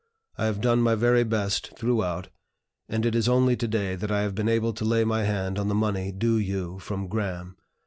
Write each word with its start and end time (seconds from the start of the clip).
I 0.35 0.45
have 0.45 0.61
done 0.61 0.81
my 0.81 0.95
very 0.95 1.23
best, 1.23 1.77
throughout, 1.77 2.29
and 2.89 3.05
it 3.05 3.13
is 3.13 3.29
only 3.29 3.55
to 3.55 3.67
day 3.67 3.93
that 3.95 4.11
I 4.11 4.21
have 4.23 4.33
been 4.33 4.49
able 4.49 4.73
to 4.73 4.83
lay 4.83 5.03
my 5.03 5.25
hand 5.25 5.59
on 5.59 5.67
the 5.67 5.75
money 5.75 6.11
due 6.11 6.37
you 6.37 6.79
from 6.79 7.05
Graham. 7.07 7.55